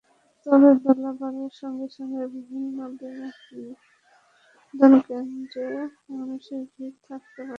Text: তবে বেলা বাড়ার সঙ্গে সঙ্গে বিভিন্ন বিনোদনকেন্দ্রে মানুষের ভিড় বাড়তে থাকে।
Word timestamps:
তবে 0.45 0.69
বেলা 0.83 1.11
বাড়ার 1.19 1.51
সঙ্গে 1.61 1.87
সঙ্গে 1.97 2.21
বিভিন্ন 2.33 2.77
বিনোদনকেন্দ্রে 4.73 5.65
মানুষের 6.09 6.61
ভিড় 6.71 6.97
বাড়তে 7.01 7.29
থাকে। 7.29 7.49